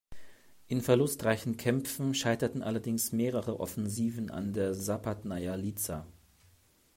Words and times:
In 0.67 0.81
verlustreichen 0.81 1.57
Kämpfen 1.57 2.15
scheiterten 2.15 2.63
allerdings 2.63 3.11
mehrere 3.11 3.59
Offensiven 3.59 4.31
an 4.31 4.51
der 4.51 4.73
Sapadnaja 4.73 5.53
Liza. 5.53 6.07